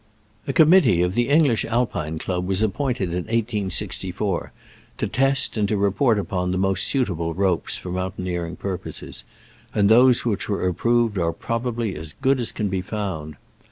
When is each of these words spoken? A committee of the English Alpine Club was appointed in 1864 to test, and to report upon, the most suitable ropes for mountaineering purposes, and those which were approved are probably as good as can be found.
A 0.47 0.51
committee 0.53 1.03
of 1.03 1.13
the 1.13 1.29
English 1.29 1.63
Alpine 1.63 2.17
Club 2.17 2.47
was 2.47 2.63
appointed 2.63 3.09
in 3.09 3.25
1864 3.25 4.51
to 4.97 5.05
test, 5.07 5.57
and 5.57 5.67
to 5.69 5.77
report 5.77 6.17
upon, 6.17 6.49
the 6.49 6.57
most 6.57 6.87
suitable 6.87 7.35
ropes 7.35 7.75
for 7.75 7.91
mountaineering 7.91 8.55
purposes, 8.55 9.23
and 9.75 9.89
those 9.89 10.25
which 10.25 10.49
were 10.49 10.67
approved 10.67 11.19
are 11.19 11.31
probably 11.31 11.93
as 11.95 12.15
good 12.19 12.39
as 12.39 12.51
can 12.51 12.67
be 12.67 12.81
found. 12.81 13.35